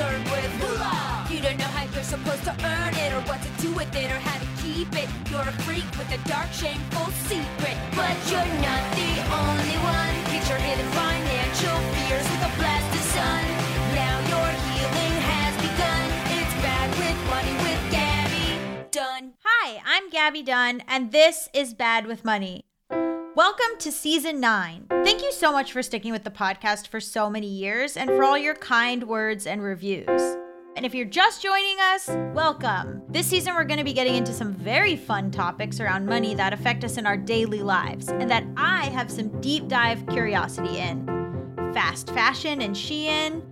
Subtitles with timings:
[0.00, 1.26] concerned with moolah.
[1.30, 4.10] You don't know how you're supposed to earn it, or what to do with it,
[4.10, 5.08] or how to keep it.
[5.30, 7.76] You're a freak with a dark, shameful secret.
[7.94, 9.12] But you're not the
[9.44, 10.16] only one.
[10.48, 13.44] Your hidden financial fears with a blast of sun.
[13.94, 16.04] Now your healing has begun.
[16.38, 19.34] It's bad with money with Gaby Dunn.
[19.44, 22.69] Hi, I'm Gaby Dunn, and this is Bad with Money.
[23.36, 24.86] Welcome to season nine.
[24.90, 28.24] Thank you so much for sticking with the podcast for so many years and for
[28.24, 30.36] all your kind words and reviews.
[30.74, 33.02] And if you're just joining us, welcome.
[33.08, 36.52] This season, we're going to be getting into some very fun topics around money that
[36.52, 41.06] affect us in our daily lives and that I have some deep dive curiosity in.
[41.72, 43.42] Fast fashion and Shein,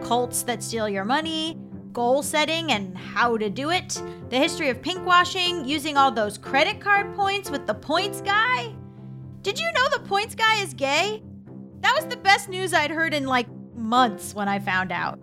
[0.00, 1.58] cults that steal your money,
[1.92, 6.80] goal setting and how to do it, the history of pinkwashing, using all those credit
[6.80, 8.72] card points with the points guy.
[9.48, 11.22] Did you know the points guy is gay?
[11.80, 15.18] That was the best news I'd heard in like months when I found out.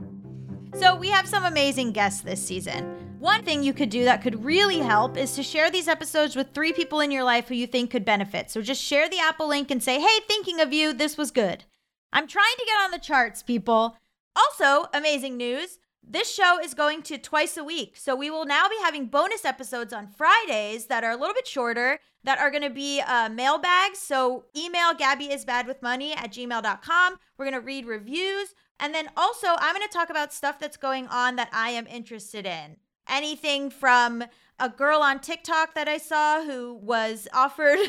[0.73, 3.19] So, we have some amazing guests this season.
[3.19, 6.55] One thing you could do that could really help is to share these episodes with
[6.55, 8.50] three people in your life who you think could benefit.
[8.50, 11.66] So, just share the Apple link and say, hey, thinking of you, this was good.
[12.11, 13.95] I'm trying to get on the charts, people.
[14.35, 17.95] Also, amazing news this show is going to twice a week.
[17.98, 21.47] So we will now be having bonus episodes on Fridays that are a little bit
[21.47, 24.00] shorter, that are going to be uh, mailbags.
[24.00, 27.17] So email gabbyisbadwithmoney at gmail.com.
[27.38, 28.53] We're going to read reviews.
[28.80, 31.88] And then also, I'm going to talk about stuff that's going on that I am
[31.88, 32.78] interested in.
[33.08, 34.23] Anything from
[34.59, 37.80] a girl on TikTok that I saw who was offered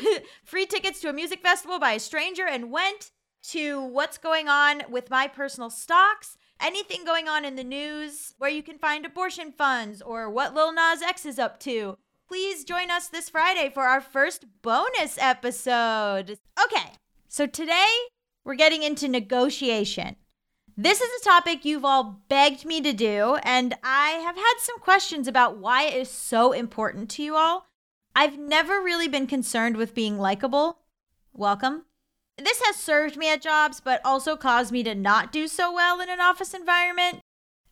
[0.43, 3.11] free tickets to a music festival by a stranger and went
[3.49, 8.49] to what's going on with my personal stocks anything going on in the news, where
[8.49, 12.91] you can find abortion funds, or what Lil Nas X is up to, please join
[12.91, 16.37] us this Friday for our first bonus episode.
[16.63, 16.91] Okay,
[17.27, 17.93] so today
[18.43, 20.15] we're getting into negotiation.
[20.79, 24.77] This is a topic you've all begged me to do, and I have had some
[24.79, 27.65] questions about why it is so important to you all.
[28.15, 30.79] I've never really been concerned with being likable.
[31.33, 31.86] Welcome.
[32.37, 35.99] This has served me at jobs, but also caused me to not do so well
[35.99, 37.19] in an office environment.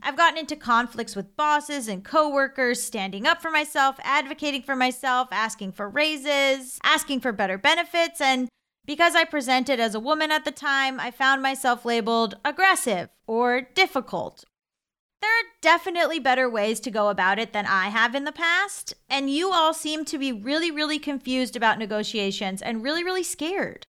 [0.02, 5.30] I've gotten into conflicts with bosses and coworkers, standing up for myself, advocating for myself,
[5.32, 8.50] asking for raises, asking for better benefits, and
[8.86, 13.62] because I presented as a woman at the time, I found myself labeled aggressive or
[13.62, 14.44] difficult.
[15.22, 18.94] There are definitely better ways to go about it than I have in the past,
[19.10, 23.88] and you all seem to be really, really confused about negotiations and really, really scared.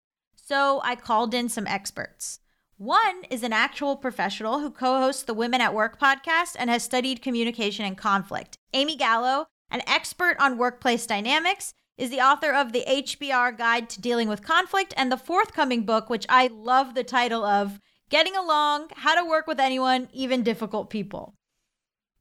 [0.48, 2.38] So I called in some experts.
[2.76, 6.84] One is an actual professional who co hosts the Women at Work podcast and has
[6.84, 8.56] studied communication and conflict.
[8.72, 14.00] Amy Gallo, an expert on workplace dynamics, is the author of the HBR Guide to
[14.00, 18.90] Dealing with Conflict and the forthcoming book, which I love the title of Getting Along
[18.94, 21.34] How to Work with Anyone, Even Difficult People.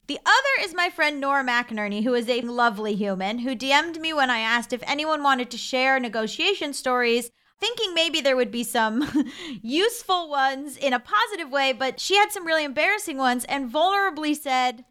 [0.08, 4.12] The other is my friend Nora McInerny, who is a lovely human who DM'd me
[4.12, 8.64] when I asked if anyone wanted to share negotiation stories thinking maybe there would be
[8.64, 9.26] some
[9.62, 14.36] useful ones in a positive way, but she had some really embarrassing ones and vulnerably
[14.36, 14.84] said,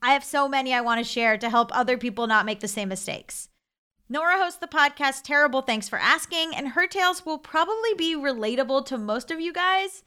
[0.00, 2.68] I have so many I want to share to help other people not make the
[2.68, 3.48] same mistakes.
[4.08, 8.86] Nora hosts the podcast Terrible Thanks for Asking, and her tales will probably be relatable
[8.86, 10.02] to most of you guys.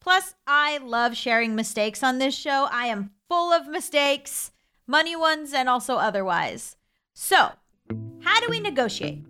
[0.00, 2.68] Plus, I love sharing mistakes on this show.
[2.70, 4.50] I am full of mistakes,
[4.86, 6.76] money ones, and also otherwise.
[7.12, 7.52] So,
[8.22, 9.24] how do we negotiate?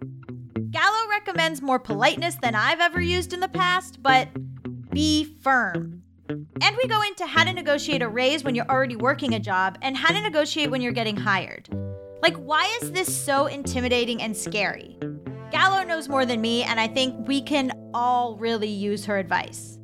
[0.75, 4.29] Gallo recommends more politeness than I've ever used in the past, but
[4.91, 6.03] be firm.
[6.29, 9.79] And we go into how to negotiate a raise when you're already working a job
[9.83, 11.69] and how to negotiate when you're getting hired.
[12.23, 14.99] Like, why is this so intimidating and scary?
[15.53, 19.79] Gallo knows more than me, and I think we can all really use her advice.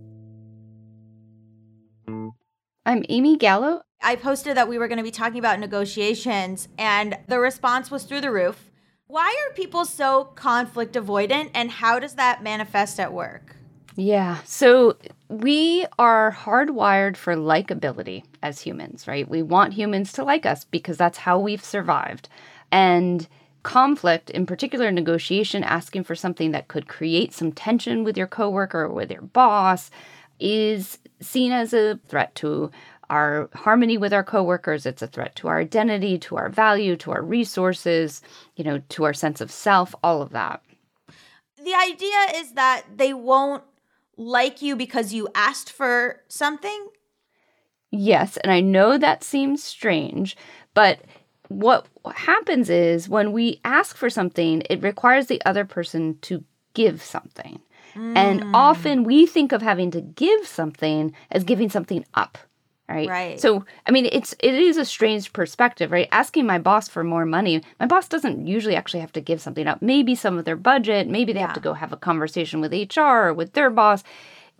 [2.84, 3.82] I'm Amy Gallo.
[4.02, 8.02] I posted that we were going to be talking about negotiations, and the response was
[8.02, 8.69] through the roof.
[9.10, 13.56] Why are people so conflict avoidant and how does that manifest at work?
[13.96, 14.38] Yeah.
[14.44, 14.98] So
[15.28, 19.28] we are hardwired for likability as humans, right?
[19.28, 22.28] We want humans to like us because that's how we've survived.
[22.70, 23.26] And
[23.64, 28.82] conflict, in particular negotiation, asking for something that could create some tension with your coworker
[28.82, 29.90] or with your boss,
[30.38, 32.70] is seen as a threat to
[33.10, 34.86] our harmony with our coworkers.
[34.86, 38.22] It's a threat to our identity, to our value, to our resources,
[38.56, 40.62] you know, to our sense of self, all of that.
[41.62, 43.64] The idea is that they won't
[44.16, 46.88] like you because you asked for something.
[47.90, 50.36] Yes, and I know that seems strange,
[50.74, 51.00] but
[51.48, 57.02] what happens is when we ask for something, it requires the other person to give
[57.02, 57.60] something.
[57.94, 58.16] Mm.
[58.16, 62.38] And often we think of having to give something as giving something up
[62.90, 63.08] right?
[63.08, 63.40] Right.
[63.40, 66.08] So, I mean, it's it is a strange perspective, right?
[66.12, 69.66] Asking my boss for more money, my boss doesn't usually actually have to give something
[69.66, 69.80] up.
[69.80, 71.46] Maybe some of their budget, maybe they Yeah.
[71.46, 74.02] have to go have a conversation with HR or with their boss.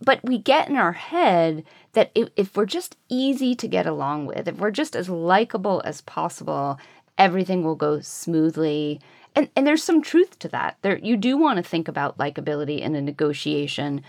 [0.03, 1.63] But we get in our head
[1.93, 5.81] that if, if we're just easy to get along with, if we're just as likable
[5.85, 6.79] as possible,
[7.19, 8.99] everything will go smoothly.
[9.35, 10.77] And and there's some truth to that.
[10.81, 14.01] There you do want to think about likability in a negotiation,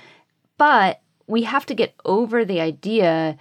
[0.58, 3.36] but we have to get over the idea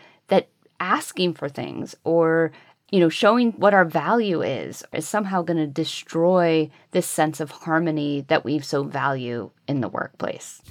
[0.82, 2.52] asking for things or
[2.92, 7.52] you know showing what our value is is somehow going to destroy this sense of
[7.52, 10.62] harmony that we so value in the workplace.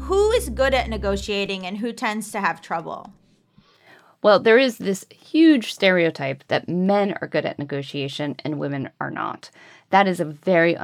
[0.00, 3.10] Who is good at negotiating and who tends to have trouble?
[4.24, 9.10] Well, there is this huge stereotype that men are good at negotiation and women are
[9.10, 9.50] not.
[9.90, 10.74] That is a very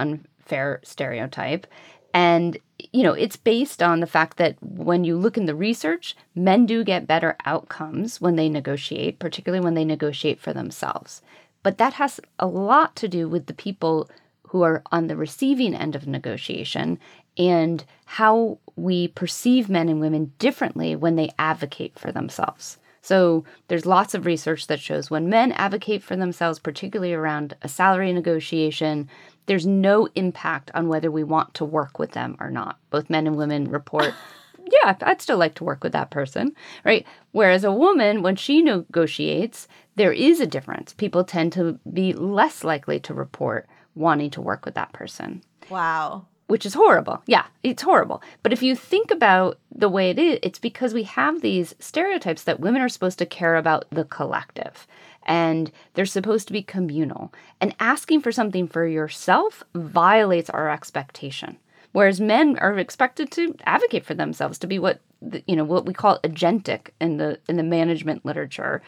[0.51, 1.67] unfair stereotype.
[2.13, 2.59] And,
[2.93, 6.67] you know, it's based on the fact that when you look in the research, men
[6.67, 11.23] do get better outcomes when they negotiate, particularly when they negotiate for themselves.
[11.63, 14.11] But that has a lot to do with the people
[14.49, 16.99] who are on the receiving end of negotiation
[17.39, 22.79] and how we perceive men and women differently when they advocate for themselves.
[23.03, 27.69] So there's lots of research that shows when men advocate for themselves, particularly around a
[27.69, 29.09] salary negotiation,
[29.47, 32.79] there's no impact on whether we want to work with them or not.
[32.91, 34.13] Both men and women report,
[34.83, 36.55] yeah, I'd still like to work with that person,
[36.85, 37.07] right?
[37.33, 39.67] Whereas a woman, when she negotiates,
[39.97, 40.93] there is a difference.
[40.93, 46.27] People tend to be less likely to report wanting to work with that person Wow.
[46.51, 47.23] Which is horrible.
[47.27, 48.21] Yeah, it's horrible.
[48.43, 52.43] But if you think about the way it is, it's because we have these stereotypes
[52.43, 54.87] that women are supposed to care about the collective
[55.23, 57.33] and they're supposed to be communal.
[57.61, 61.57] And asking for something for yourself violates our expectation.
[61.93, 65.01] Whereas men are expected to advocate for themselves, to be what
[65.47, 68.83] you know what we call agentic in the in the management literature.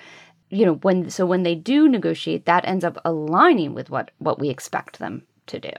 [0.50, 4.40] You know, when so when they do negotiate, that ends up aligning with what what
[4.40, 5.70] we expect them to do.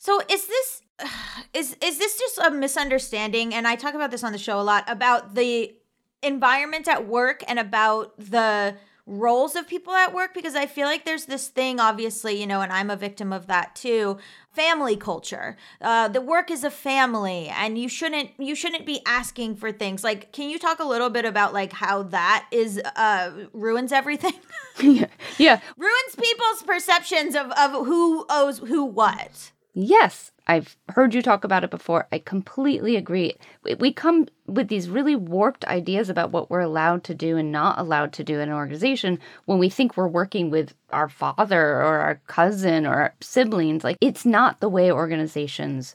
[0.00, 0.82] So is this
[1.54, 3.54] is is this just a misunderstanding?
[3.54, 5.76] And I talk about this on the show a lot about the
[6.22, 8.76] environment at work and about the
[9.06, 12.60] roles of people at work because I feel like there's this thing, obviously, you know,
[12.60, 14.18] and I'm a victim of that too.
[14.52, 15.56] Family culture.
[15.80, 20.02] Uh, the work is a family, and you shouldn't you shouldn't be asking for things.
[20.02, 24.32] Like, can you talk a little bit about like how that is uh, ruins everything?
[24.82, 25.08] yeah.
[25.36, 25.60] yeah.
[25.76, 29.50] ruins people's perceptions of of who owes who what.
[29.72, 32.08] Yes, I've heard you talk about it before.
[32.10, 33.34] I completely agree.
[33.78, 37.78] We- come with these really warped ideas about what we're allowed to do and not
[37.78, 41.98] allowed to do in an organization when we think we're working with our father or
[41.98, 43.84] our cousin or our siblings.
[43.84, 45.94] Like, it's not the way organizations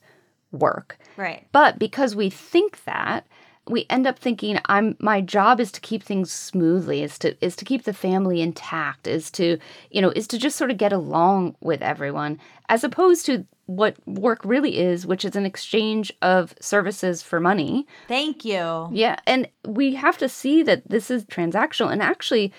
[0.52, 0.98] work.
[1.18, 1.46] Right.
[1.52, 3.28] But because we think that,
[3.68, 7.56] we end up thinking I'm my job is to keep things smoothly, is to is
[7.56, 9.58] to keep the family intact, is to,
[9.90, 12.40] you know, is to just sort of get along with everyone,
[12.70, 17.88] as opposed to what work really is, which is an exchange of services for money.
[18.08, 18.90] Thank you.
[18.92, 19.18] Yeah.
[19.26, 21.92] And we have to see that this is transactional.
[21.92, 22.54] And actually,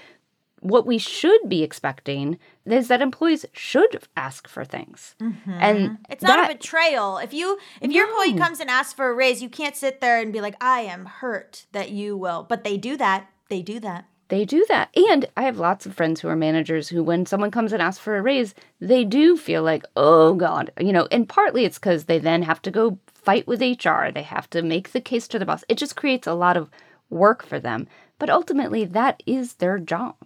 [0.60, 5.14] what we should be expecting is that employees should ask for things.
[5.20, 5.50] Mm-hmm.
[5.52, 7.18] And It's not that- a betrayal.
[7.18, 10.18] If you if your employee comes and asks for a raise, you can't sit there
[10.20, 13.28] and be like, "I am hurt that you will." But they do that.
[13.48, 14.06] They do that.
[14.28, 14.88] They do that.
[14.96, 18.02] And I have lots of friends who are managers who, when someone comes and asks
[18.02, 22.04] for a raise, they do feel like, oh God, you know, and partly it's because
[22.04, 24.10] they then have to go fight with HR.
[24.10, 25.64] They have to make the case to the boss.
[25.68, 26.70] It just creates a lot of
[27.08, 27.86] work for them.
[28.18, 30.16] But ultimately, that is their job.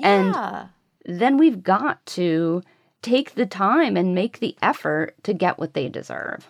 [0.00, 0.66] And Yeah.
[1.04, 2.62] then we've got to
[3.00, 6.48] take the time and make the effort to get what they deserve.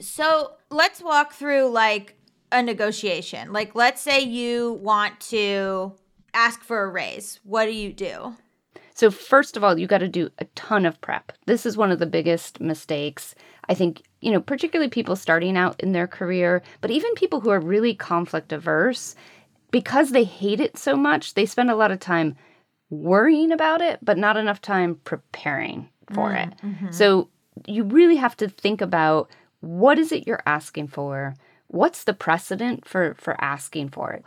[0.00, 2.16] So let's walk through like
[2.50, 3.52] a negotiation.
[3.52, 5.94] Like, let's say you want to
[6.34, 7.40] ask for a raise.
[7.44, 8.36] What do you do?
[8.94, 11.32] So, first of all, you got to do a ton of prep.
[11.46, 13.34] This is one of the biggest mistakes.
[13.68, 17.50] I think, you know, particularly people starting out in their career, but even people who
[17.50, 19.14] are really conflict averse,
[19.70, 22.36] because they hate it so much, they spend a lot of time
[22.90, 26.50] worrying about it, but not enough time preparing for it.
[26.62, 26.90] Mm, mm-hmm.
[26.90, 27.28] So,
[27.66, 31.34] you really have to think about what is it you're asking for?
[31.68, 34.24] What's the precedent for for asking for it?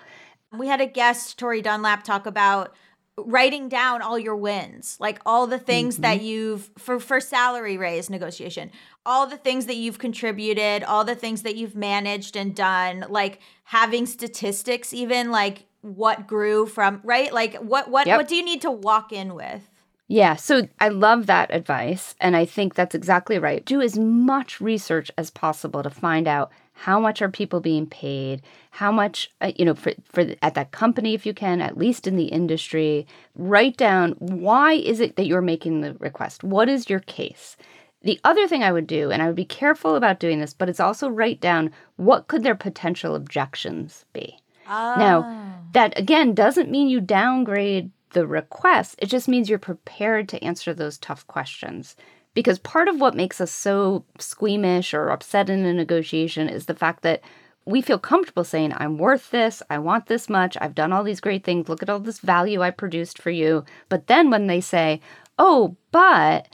[0.51, 2.75] We had a guest, Tori Dunlap, talk about
[3.17, 6.25] writing down all your wins, like all the things that mm-hmm.
[6.25, 8.71] you've for for salary raise negotiation,
[9.05, 13.39] all the things that you've contributed, all the things that you've managed and done, like
[13.63, 17.31] having statistics even like what grew from, right?
[17.33, 18.17] Like what what Yep.
[18.17, 19.69] what do you need to walk in with?
[20.07, 22.15] Yeah, so I love that advice.
[22.19, 23.65] And I think that's exactly right.
[23.65, 28.41] Do as much research as possible to find out how much are people being paid,
[28.69, 32.05] how much, uh, you know, for, for at that company, if you can, at least
[32.05, 33.07] in the industry.
[33.33, 36.43] Write down why is it that you're making the request?
[36.43, 37.55] What is your case?
[38.01, 40.69] The other thing I would do, and I would be careful about doing this, but
[40.69, 44.37] it's also write down what could their potential objections be.
[44.69, 44.95] Oh.
[44.97, 48.95] Now, that again doesn't mean you downgrade the request.
[48.99, 51.95] It just means you're prepared to answer those tough questions.
[52.35, 56.75] Because part of what makes us so squeamish or upset in a negotiation is the
[56.75, 57.21] fact that
[57.65, 61.19] we feel comfortable saying, I'm worth this, I want this much, I've done all these
[61.19, 63.65] great things, look at all this value I produced for you.
[63.89, 65.01] But then when they say,
[65.39, 66.47] oh, but,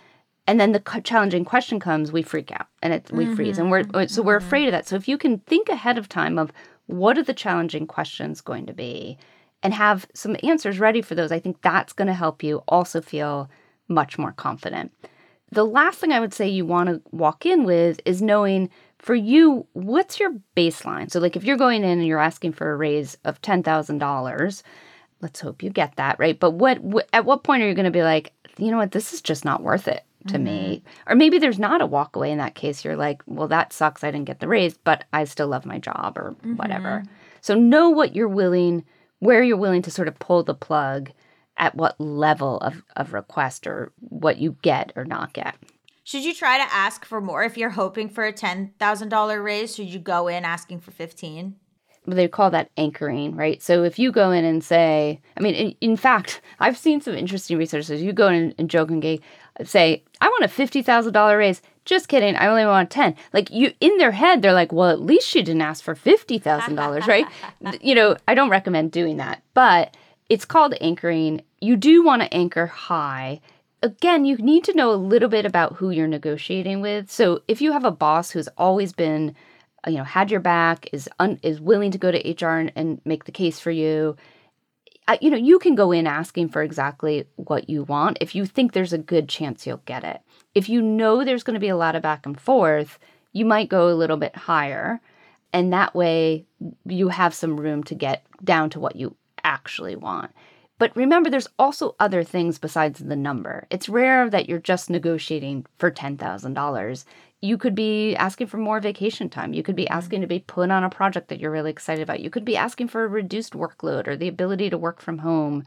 [0.48, 3.36] and then the challenging question comes, we freak out and it, we mm-hmm.
[3.36, 3.58] freeze.
[3.58, 4.08] And we're, mm-hmm.
[4.08, 4.48] so we're mm-hmm.
[4.48, 4.88] afraid of that.
[4.88, 6.54] So if you can think ahead of time of
[6.86, 9.18] what are the challenging questions going to be,
[9.64, 13.02] and have some answers ready for those, I think that's going to help you also
[13.02, 13.50] feel
[13.88, 14.92] much more confident.
[15.52, 19.16] The last thing I would say you want to walk in with is knowing for
[19.16, 21.12] you, what's your baseline?
[21.12, 24.64] So, like if you're going in and you're asking for a raise of $10,000,
[25.22, 26.40] let's hope you get that, right?
[26.40, 28.92] But what, what at what point are you going to be like, you know what,
[28.92, 30.44] this is just not worth it to mm-hmm.
[30.44, 30.84] me?
[31.08, 32.86] Or maybe there's not a walk away in that case.
[32.86, 34.04] You're like, well, that sucks.
[34.04, 36.56] I didn't get the raise, but I still love my job or mm-hmm.
[36.56, 37.04] whatever.
[37.42, 38.86] So, know what you're willing
[39.20, 41.12] where you're willing to sort of pull the plug
[41.62, 45.56] at what level of, of request or what you get or not get.
[46.04, 49.76] Should you try to ask for more if you're hoping for a $10,000 raise?
[49.76, 51.56] Should you go in asking for 15?
[52.08, 53.62] They call that anchoring, right?
[53.62, 57.14] So if you go in and say, I mean, in, in fact, I've seen some
[57.14, 57.86] interesting research.
[57.86, 59.22] So you go in and joke jokingly
[59.64, 61.62] say, I want a $50,000 raise.
[61.86, 62.36] Just kidding.
[62.36, 63.16] I only want 10.
[63.34, 67.08] Like you in their head they're like, "Well, at least she didn't ask for $50,000,
[67.08, 67.26] right?"
[67.82, 69.42] you know, I don't recommend doing that.
[69.56, 69.98] But
[70.32, 71.42] it's called anchoring.
[71.60, 73.42] You do want to anchor high.
[73.84, 77.12] Again, you need to know a little bit about who you're negotiating with.
[77.12, 79.36] So, if you have a boss who's always been
[79.88, 83.02] you know, had your back, is un, is willing to go to HR and, and
[83.04, 84.16] make the case for you,
[85.20, 88.72] you know, you can go in asking for exactly what you want if you think
[88.72, 90.22] there's a good chance you'll get it.
[90.56, 93.00] If you know there's going to be a lot of back and forth,
[93.34, 95.02] you might go a little bit higher.
[95.52, 96.46] And that way
[96.86, 100.32] you have some room to get down to what you actually want.
[100.78, 103.68] But remember, there's also other things besides the number.
[103.70, 107.06] It's rare that you're just negotiating for $10,000
[107.42, 109.54] you could be asking for more vacation time.
[109.54, 109.98] You could be mm-hmm.
[109.98, 112.20] asking to be put on a project that you're really excited about.
[112.20, 115.64] You could be asking for a reduced workload or the ability to work from home.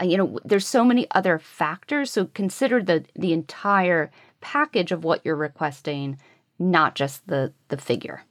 [0.00, 2.10] Uh, you know, there's so many other factors.
[2.10, 4.10] So consider the the entire
[4.40, 6.18] package of what you're requesting,
[6.58, 8.24] not just the the figure.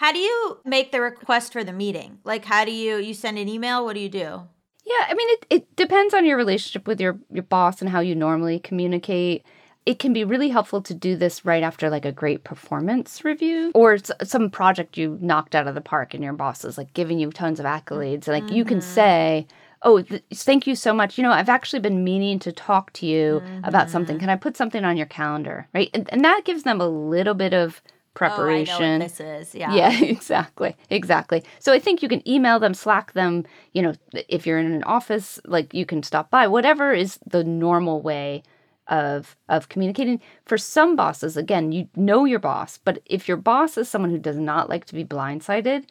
[0.00, 2.20] How do you make the request for the meeting?
[2.24, 3.84] Like, how do you you send an email?
[3.84, 4.48] What do you do?
[4.86, 8.00] Yeah, I mean, it, it depends on your relationship with your your boss and how
[8.00, 9.44] you normally communicate
[9.86, 13.72] it can be really helpful to do this right after like a great performance review
[13.74, 17.18] or some project you knocked out of the park and your boss is like giving
[17.18, 18.28] you tons of accolades.
[18.28, 18.54] Like mm-hmm.
[18.54, 18.94] you can mm-hmm.
[18.94, 19.46] say,
[19.82, 21.16] Oh, th- thank you so much.
[21.16, 23.64] You know, I've actually been meaning to talk to you mm-hmm.
[23.64, 24.18] about something.
[24.18, 25.68] Can I put something on your calendar?
[25.72, 25.88] Right.
[25.94, 27.82] And, and that gives them a little bit of
[28.14, 29.00] Oh, preparation.
[29.02, 29.54] Oh, this is.
[29.60, 29.74] Yeah.
[29.74, 30.76] Yeah, exactly.
[30.90, 31.42] Exactly.
[31.58, 33.92] So I think you can email them, Slack them, you know,
[34.28, 38.42] if you're in an office, like you can stop by, whatever is the normal way
[38.88, 43.78] of of communicating for some bosses again you know your boss but if your boss
[43.78, 45.84] is someone who does not like to be blindsided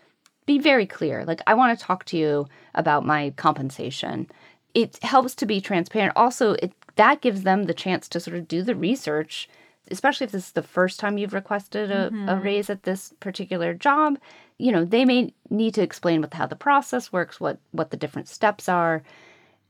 [0.45, 2.45] be very clear like i want to talk to you
[2.75, 4.27] about my compensation
[4.73, 8.47] it helps to be transparent also it that gives them the chance to sort of
[8.49, 9.47] do the research
[9.91, 12.29] especially if this is the first time you've requested a, mm-hmm.
[12.29, 14.17] a raise at this particular job
[14.58, 17.98] you know they may need to explain what how the process works what what the
[17.98, 19.03] different steps are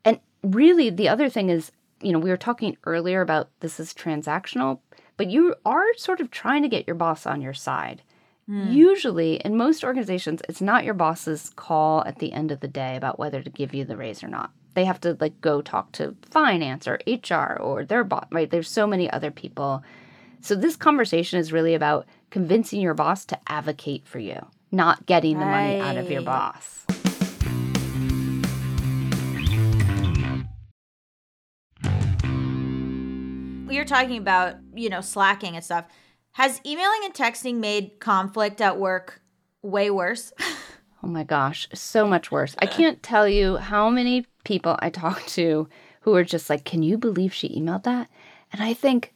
[0.06, 1.72] and really the other thing is
[2.02, 4.80] you know, we were talking earlier about this is transactional,
[5.18, 8.02] but you are sort of trying to get your boss on your side.
[8.50, 8.74] Mm.
[8.74, 12.96] Usually, in most organizations, it's not your boss's call at the end of the day
[12.96, 14.52] about whether to give you the raise or not.
[14.74, 18.50] They have to like go talk to finance or HR or their boss, right?
[18.50, 19.84] There's so many other people.
[20.42, 25.40] So this conversation is really about convincing your boss to advocate for you, not getting
[25.40, 26.86] the money out of your boss.
[33.80, 35.86] you're talking about, you know, slacking and stuff.
[36.34, 39.22] Has emailing and texting made conflict at work
[39.62, 40.34] way worse?
[41.04, 42.56] oh my gosh, so much worse.
[42.60, 45.68] I can't tell you how many people I talk to
[46.02, 48.10] who are just like, "Can you believe she emailed that?"
[48.52, 49.14] And I think,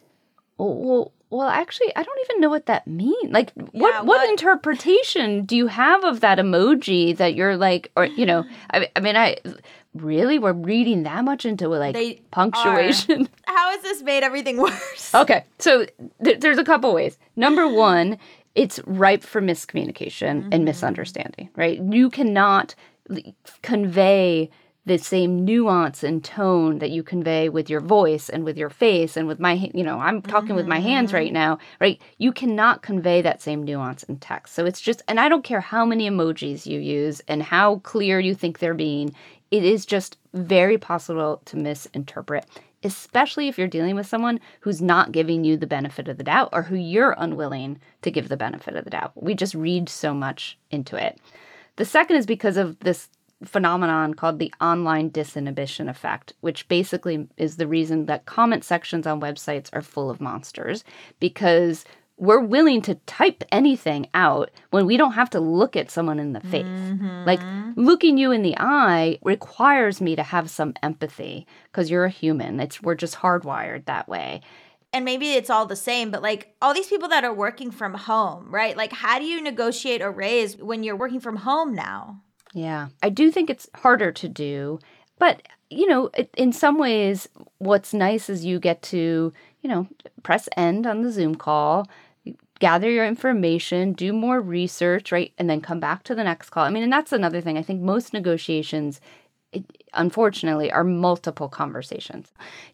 [0.57, 3.31] well, well, actually, I don't even know what that means.
[3.31, 7.91] Like, what, Yeah, what what- interpretation do you have of that emoji that you're like,
[7.97, 9.37] or you know, I, I mean, I
[9.95, 13.27] really we're reading that much into like They punctuation.
[13.45, 15.13] How has this made everything worse?
[15.13, 15.85] Okay, so
[16.23, 17.17] th- there's a couple ways.
[17.35, 18.19] Number one,
[18.53, 20.65] it's ripe for miscommunication and mm-hmm.
[20.65, 21.81] misunderstanding, right?
[21.81, 22.75] You cannot
[23.63, 24.49] convey
[24.85, 29.15] the same nuance and tone that you convey with your voice and with your face
[29.15, 31.33] and with my, you know, I'm talking with my hands right mm-hmm.
[31.33, 32.01] now, right?
[32.17, 34.53] You cannot convey that same nuance in text.
[34.53, 38.19] So it's just, and I don't care how many emojis you use and how clear
[38.19, 39.15] you think they're being,
[39.51, 42.45] it is just very possible to misinterpret
[42.83, 46.49] especially if you're dealing with someone who's not giving you the benefit of the doubt
[46.51, 49.11] or who you're unwilling to give the benefit of the doubt.
[49.15, 51.19] We just read so much into it.
[51.77, 53.09] The second is because of this
[53.45, 59.21] phenomenon called the online disinhibition effect, which basically is the reason that comment sections on
[59.21, 60.83] websites are full of monsters
[61.19, 61.85] because
[62.17, 66.33] we're willing to type anything out when we don't have to look at someone in
[66.33, 66.65] the face.
[66.65, 67.25] Mm-hmm.
[67.25, 67.41] Like
[67.75, 72.59] looking you in the eye requires me to have some empathy because you're a human.
[72.59, 74.41] It's we're just hardwired that way.
[74.93, 77.95] and maybe it's all the same, but like all these people that are working from
[77.95, 78.77] home, right?
[78.77, 82.21] Like, how do you negotiate a raise when you're working from home now?
[82.53, 82.89] Yeah.
[83.01, 84.79] I do think it's harder to do,
[85.19, 89.87] but you know, in some ways what's nice is you get to, you know,
[90.21, 91.87] press end on the Zoom call,
[92.59, 95.33] gather your information, do more research, right?
[95.37, 96.63] And then come back to the next call.
[96.63, 97.57] I mean, and that's another thing.
[97.57, 99.01] I think most negotiations
[99.93, 102.31] unfortunately are multiple conversations.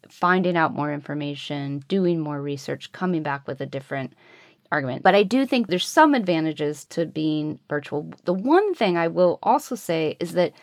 [0.09, 4.13] Finding out more information, doing more research, coming back with a different
[4.71, 5.03] argument.
[5.03, 8.11] But I do think there's some advantages to being virtual.
[8.25, 10.53] The one thing I will also say is that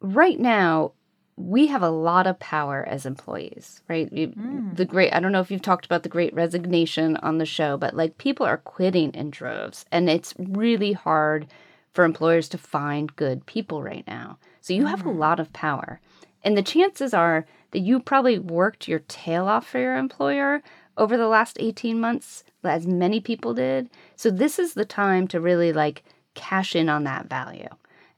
[0.00, 0.92] right now
[1.36, 4.10] we have a lot of power as employees, right?
[4.10, 4.72] You- hmm.
[4.72, 7.76] The great, I don't know if you've talked about the great resignation on the show,
[7.76, 11.46] but like people are quitting in droves and it's really hard
[11.92, 14.38] for employers to find good people right now.
[14.62, 15.18] So you have a hmm.
[15.18, 16.00] lot of power.
[16.42, 20.62] And the chances are that you probably worked your tail off for your employer
[20.96, 23.90] over the last 18 months, as many people did.
[24.16, 26.04] So this is the time to really like
[26.34, 27.68] cash in on that value.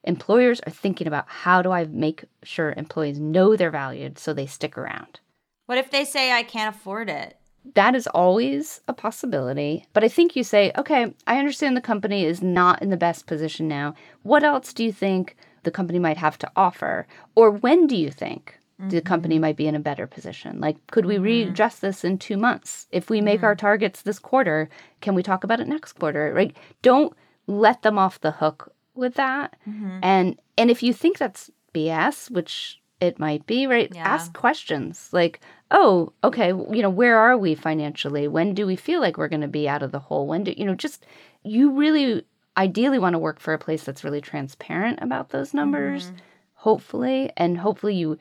[0.05, 4.47] Employers are thinking about how do I make sure employees know they're valued so they
[4.47, 5.21] stick around.
[5.67, 7.37] What if they say I can't afford it?
[7.75, 9.85] That is always a possibility.
[9.93, 13.27] But I think you say, okay, I understand the company is not in the best
[13.27, 13.95] position now.
[14.23, 17.07] What else do you think the company might have to offer?
[17.35, 19.43] Or when do you think the company mm-hmm.
[19.43, 20.61] might be in a better position?
[20.61, 21.25] Like, could we mm-hmm.
[21.25, 22.87] readjust this in two months?
[22.93, 23.67] If we make our mm-hmm.
[23.67, 24.69] targets this quarter,
[25.01, 26.33] can we talk about it next quarter?
[26.35, 26.57] Right?
[26.83, 27.13] Don't
[27.47, 29.57] let them off the hook with that.
[30.03, 33.91] And and if you think that's BS, which it might be, right?
[33.95, 34.03] Yeah.
[34.03, 38.27] Ask questions like, oh, okay, you know, where are we financially?
[38.27, 40.27] When do we feel like we're going to be out of the hole?
[40.27, 40.75] When do you know?
[40.75, 41.07] Just
[41.45, 42.25] you really
[42.57, 46.13] ideally want to work for a place that's really transparent about those numbers,
[46.55, 48.19] hopefully, and hopefully you.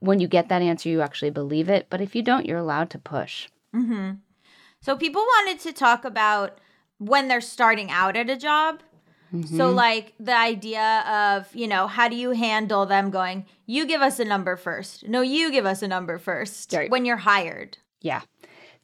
[0.00, 1.86] When you get that answer, you actually believe it.
[1.90, 3.48] But if you don't, you're allowed to push.
[3.74, 4.12] Mm-hmm.
[4.80, 6.58] So people wanted to talk about
[6.98, 8.80] when they're starting out at a job.
[9.30, 9.76] So mm-hmm.
[9.76, 14.18] like the idea of, you know, how do you handle them going, you give us
[14.18, 15.06] a number first.
[15.06, 16.90] No, you give us a number first Right.
[16.90, 17.76] when you're hired.
[18.00, 18.22] Yeah.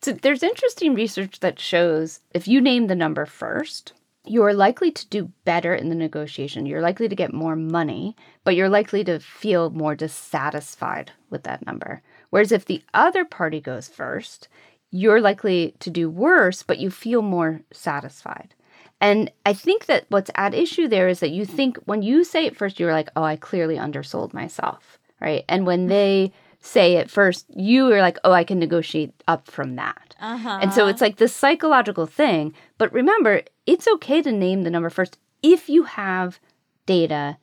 [0.02, 3.94] So there's interesting research that shows if you name the number first,
[4.26, 6.66] you are likely to do better in the negotiation.
[6.66, 11.66] You're likely to get more money, but you're likely to feel more dissatisfied with that
[11.66, 12.02] number.
[12.30, 14.48] Whereas if the other party goes first,
[14.90, 18.54] you're likely to do worse, but you feel more satisfied.
[19.00, 22.46] And I think that what's at issue there is that you think when you say
[22.46, 25.44] it first, you're like, oh, I clearly undersold myself, right?
[25.48, 26.32] And when they
[26.64, 30.16] say at first, you are like, oh, I can negotiate up from that.
[30.20, 30.58] Uh-huh.
[30.62, 32.54] And so it's like this psychological thing.
[32.78, 36.40] But remember, it's okay to name the number first if you have
[36.86, 37.36] data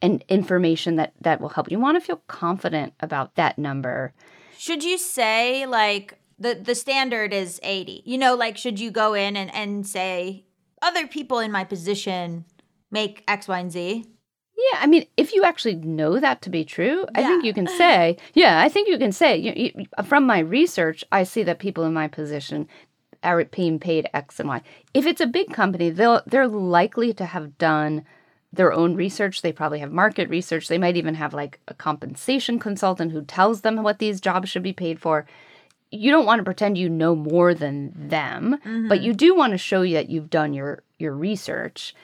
[0.00, 1.70] and information that that will help.
[1.70, 4.12] You want to feel confident about that number.
[4.56, 8.02] Should you say like the the standard is 80?
[8.06, 10.44] You know, like should you go in and, and say
[10.80, 12.44] other people in my position
[12.90, 14.04] make X, Y, and Z?
[14.72, 17.66] Yeah, I mean, if you actually know that to be true, I think you can
[17.66, 21.60] say, yeah, I think you can say, you, you, from my research, I see that
[21.60, 22.68] people in my position
[23.22, 24.62] are being paid X and Y.
[24.92, 28.04] If it's a big company, they'll they're likely to have done
[28.52, 29.42] their own research.
[29.42, 30.68] They probably have market research.
[30.68, 34.62] They might even have like a compensation consultant who tells them what these jobs should
[34.62, 35.26] be paid for.
[35.90, 39.04] You don't want to pretend you know more than them, but mm-hmm.
[39.04, 41.94] you do want to show you that you've done your your research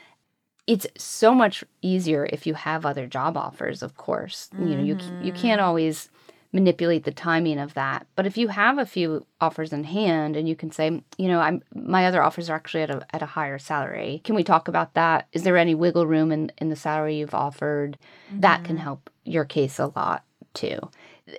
[0.66, 4.98] it's so much easier if you have other job offers of course you know you,
[5.22, 6.08] you can't always
[6.56, 8.06] manipulate the timing of that.
[8.16, 11.38] But if you have a few offers in hand and you can say, you know,
[11.40, 14.22] I'm my other offers are actually at a at a higher salary.
[14.24, 15.28] Can we talk about that?
[15.32, 17.98] Is there any wiggle room in, in the salary you've offered?
[18.30, 18.40] Mm-hmm.
[18.40, 20.24] That can help your case a lot
[20.54, 20.78] too.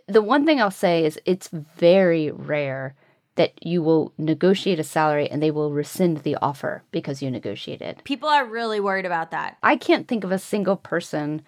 [0.08, 2.94] The one thing I'll say is it's very rare
[3.38, 8.02] that you will negotiate a salary and they will rescind the offer because you negotiated.
[8.04, 9.58] People are really worried about that.
[9.63, 11.41] I can't think of a single person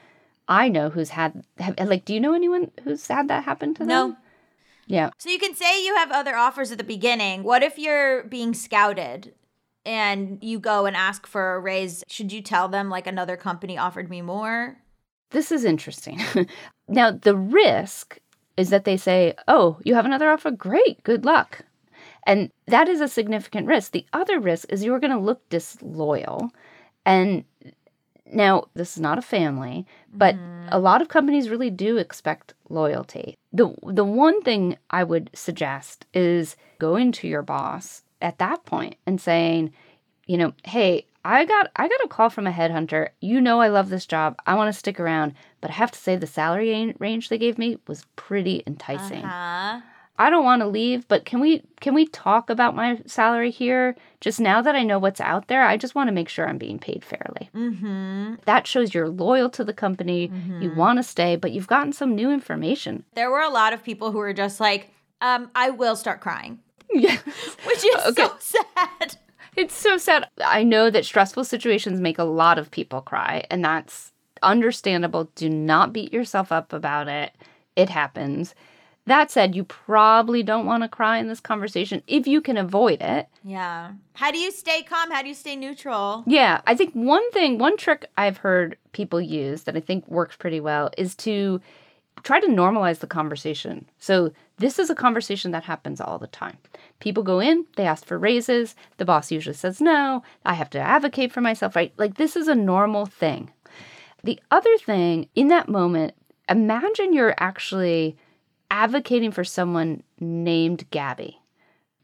[0.49, 3.79] I know who's had have, like do you know anyone who's had that happen to
[3.79, 3.87] them?
[3.87, 4.17] No.
[4.87, 5.11] Yeah.
[5.19, 7.43] So you can say you have other offers at the beginning.
[7.43, 9.35] What if you're being scouted
[9.85, 12.03] and you go and ask for a raise?
[12.07, 14.79] Should you tell them like another company offered me more?
[15.29, 16.19] This is interesting.
[16.87, 18.17] now, the risk
[18.57, 20.49] is that they say, "Oh, you have another offer?
[20.49, 21.03] Great.
[21.03, 21.63] Good luck."
[22.23, 23.91] And that is a significant risk.
[23.91, 26.51] The other risk is you're going to look disloyal
[27.05, 27.43] and
[28.31, 30.67] now, this is not a family, but mm-hmm.
[30.71, 33.37] a lot of companies really do expect loyalty.
[33.51, 38.95] The the one thing I would suggest is going to your boss at that point
[39.05, 39.73] and saying,
[40.27, 43.09] you know, hey, I got I got a call from a headhunter.
[43.19, 44.39] You know I love this job.
[44.45, 47.57] I want to stick around, but I have to say the salary range they gave
[47.57, 49.23] me was pretty enticing.
[49.23, 49.81] Uh-huh.
[50.19, 53.95] I don't want to leave, but can we can we talk about my salary here?
[54.19, 56.57] Just now that I know what's out there, I just want to make sure I'm
[56.57, 57.49] being paid fairly.
[57.55, 58.35] Mm-hmm.
[58.43, 60.27] That shows you're loyal to the company.
[60.27, 60.61] Mm-hmm.
[60.61, 63.05] You want to stay, but you've gotten some new information.
[63.15, 66.59] There were a lot of people who were just like, um, "I will start crying."
[66.93, 67.21] Yes,
[67.65, 68.23] which is okay.
[68.23, 69.15] so sad.
[69.55, 70.27] It's so sad.
[70.43, 74.11] I know that stressful situations make a lot of people cry, and that's
[74.43, 75.29] understandable.
[75.35, 77.31] Do not beat yourself up about it.
[77.77, 78.53] It happens.
[79.09, 83.01] That said, you probably don't want to cry in this conversation if you can avoid
[83.01, 83.27] it.
[83.43, 83.93] Yeah.
[84.13, 85.09] How do you stay calm?
[85.09, 86.23] How do you stay neutral?
[86.27, 86.61] Yeah.
[86.67, 90.59] I think one thing, one trick I've heard people use that I think works pretty
[90.59, 91.59] well is to
[92.21, 93.89] try to normalize the conversation.
[93.97, 96.57] So, this is a conversation that happens all the time.
[96.99, 100.79] People go in, they ask for raises, the boss usually says no, I have to
[100.79, 101.93] advocate for myself, right?
[101.97, 103.49] Like, this is a normal thing.
[104.23, 106.13] The other thing, in that moment,
[106.47, 108.15] imagine you're actually
[108.71, 111.39] advocating for someone named Gaby.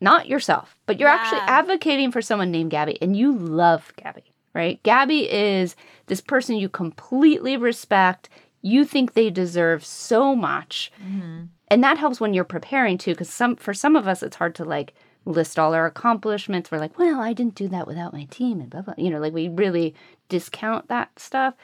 [0.02, 1.16] Not yourself, but you're yeah.
[1.16, 4.24] actually advocating for someone named Gaby and you love Gaby,
[4.54, 4.82] right?
[4.84, 5.76] Gaby is
[6.08, 8.30] this person you completely respect.
[8.62, 10.92] You think they deserve so much.
[11.02, 11.44] Mm-hmm.
[11.70, 14.54] And that helps when you're preparing too, because some for some of us it's hard
[14.56, 14.94] to like
[15.26, 16.72] list all our accomplishments.
[16.72, 18.94] We're like, well, I didn't do that without my team and blah blah.
[18.98, 19.96] You know, like we really
[20.30, 21.56] discount that stuff.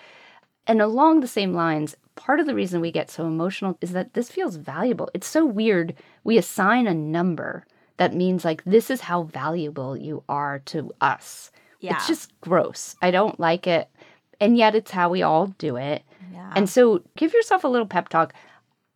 [0.67, 4.13] And along the same lines, part of the reason we get so emotional is that
[4.13, 5.09] this feels valuable.
[5.13, 5.95] It's so weird.
[6.23, 7.65] We assign a number
[7.97, 11.51] that means like this is how valuable you are to us.
[11.79, 11.95] Yeah.
[11.95, 12.95] It's just gross.
[13.01, 13.89] I don't like it.
[14.39, 16.03] And yet it's how we all do it.
[16.31, 16.51] Yeah.
[16.55, 18.33] And so give yourself a little pep talk.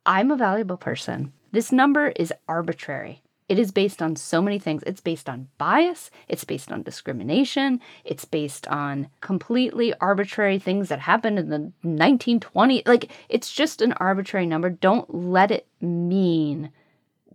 [0.05, 1.33] I'm a valuable person.
[1.51, 3.21] This number is arbitrary.
[3.47, 4.83] It is based on so many things.
[4.87, 10.99] It's based on bias, it's based on discrimination, it's based on completely arbitrary things that
[10.99, 12.87] happened in the 1920s.
[12.87, 14.71] Like, it's just an arbitrary number.
[14.71, 16.71] Don't let it mean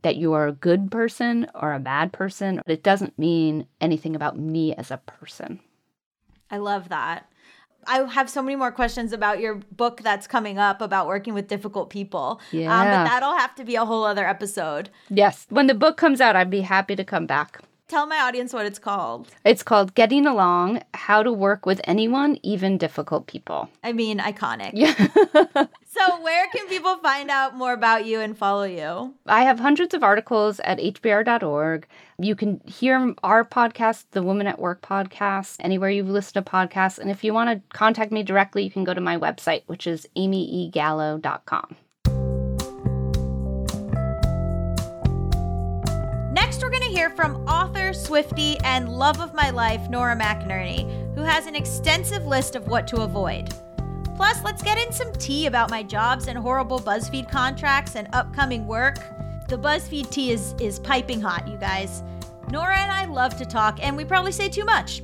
[0.02, 2.60] that you are a good person or a bad person.
[2.66, 5.60] It doesn't mean anything about me as a person.
[6.50, 7.30] I love that.
[7.86, 11.48] I have so many more questions about your book that's coming up about working with
[11.48, 12.40] difficult people.
[12.52, 12.72] Yeah.
[12.72, 14.90] Um, but that'll have to be a whole other episode.
[15.08, 15.46] Yes.
[15.48, 17.60] When the book comes out, I'd be happy to come back.
[17.90, 19.26] Tell my audience what it's called.
[19.44, 23.68] It's called Getting Along How to Work with Anyone, Even Difficult People.
[23.82, 24.70] I mean, iconic.
[24.74, 24.94] Yeah.
[25.88, 29.12] so, where can people find out more about you and follow you?
[29.26, 31.88] I have hundreds of articles at hbr.org.
[32.20, 37.00] You can hear our podcast, the Woman at Work podcast, anywhere you've listened to podcasts.
[37.00, 39.88] And if you want to contact me directly, you can go to my website, which
[39.88, 41.74] is amyegallo.com.
[46.70, 51.22] we're going to hear from author, Swiftie, and love of my life, Nora McInerny, who
[51.22, 53.52] has an extensive list of what to avoid.
[54.14, 58.68] Plus, let's get in some tea about my jobs and horrible BuzzFeed contracts and upcoming
[58.68, 58.98] work.
[59.48, 62.04] The BuzzFeed tea is, is piping hot, you guys.
[62.52, 65.02] Nora and I love to talk, and we probably say too much.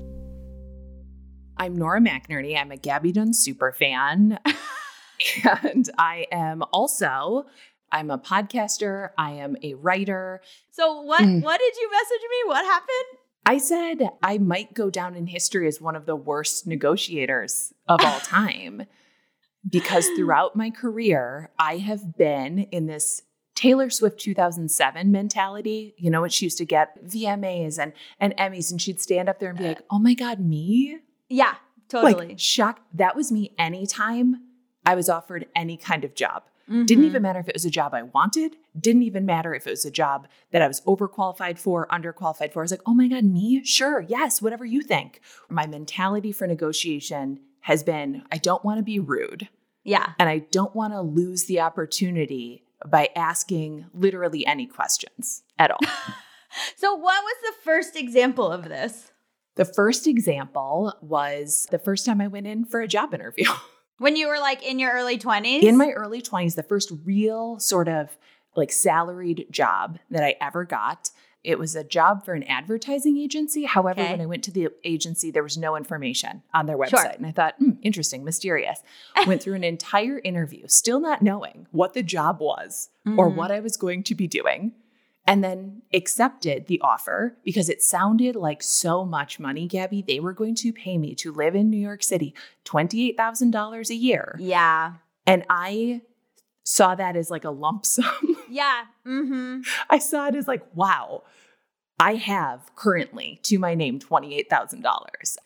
[1.57, 2.57] I'm Nora McInerny.
[2.57, 4.39] I'm a Gaby Dunn super fan.
[5.65, 7.47] and I am also
[7.93, 10.41] I'm a podcaster, I am a writer.
[10.71, 11.43] So what mm.
[11.43, 12.49] what did you message me?
[12.49, 13.21] What happened?
[13.45, 18.01] I said I might go down in history as one of the worst negotiators of
[18.05, 18.87] all time.
[19.69, 23.23] because throughout my career, I have been in this
[23.57, 25.95] Taylor Swift 2007 mentality.
[25.97, 29.41] You know, what she used to get VMAs and, and Emmys, and she'd stand up
[29.41, 30.99] there and be like, oh my God, me?
[31.29, 31.55] Yeah,
[31.89, 32.29] totally.
[32.29, 32.81] Like, shock.
[32.93, 34.43] That was me anytime
[34.85, 36.45] I was offered any kind of job.
[36.69, 37.05] Didn't Mm-hmm.
[37.05, 38.57] even matter if it was a job I wanted.
[38.79, 42.61] Didn't even matter if it was a job that I was overqualified for, underqualified for.
[42.61, 43.63] I was like, oh my God, me?
[43.65, 45.21] Sure, yes, whatever you think.
[45.49, 49.49] My mentality for negotiation has been I don't want to be rude
[49.85, 50.13] Yeah.
[50.19, 55.81] and I don't want to lose the opportunity by asking literally any questions at all.
[56.77, 59.13] So, what was the first example of this?
[59.57, 63.47] the first example was the first time I went in for a job interview.
[63.99, 65.63] When you were like in your early 20s?
[65.63, 68.17] in my early 20s, the first real sort of
[68.55, 71.11] like salaried job that I ever got.
[71.45, 73.65] It was a job for an advertising agency.
[73.65, 74.11] However, Okay.
[74.11, 76.89] when I went to the agency, there was no information on their website.
[76.91, 77.05] Sure.
[77.07, 78.83] And I thought, hmm, interesting, mysterious.
[79.29, 83.37] went through an entire interview, still not knowing what the job was or Mhm.
[83.37, 84.73] what I was going to be doing.
[85.29, 90.03] And then accepted the offer because it sounded like so much money, Gaby.
[90.03, 92.33] They were going to pay me to live in New York City
[92.65, 94.37] $28,000 a year.
[94.39, 94.95] Yeah.
[95.27, 96.03] And I
[96.63, 98.37] saw that as like a lump sum.
[98.49, 98.85] Yeah.
[99.05, 99.63] Mm-hmm.
[99.91, 101.25] I saw it as like, wow,
[101.99, 105.37] I have currently to my name $28,000.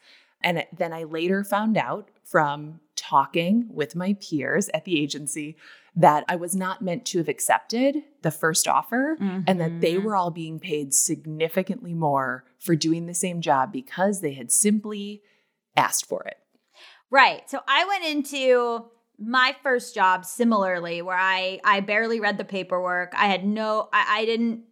[0.43, 5.57] And then I later found out from talking with my peers at the agency
[5.97, 10.05] that I was not meant to have accepted the first offer and that they Mhm.
[10.05, 15.23] were all being paid significantly more for doing the same job because they had simply
[15.77, 16.37] asked for it.
[17.11, 17.49] Right.
[17.51, 18.85] So I went into
[19.21, 23.13] my first job similarly where I I barely read the paperwork.
[23.15, 24.63] I had no I, I didn't